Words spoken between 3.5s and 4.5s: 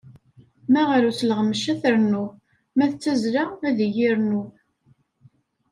ad iyi-rnu.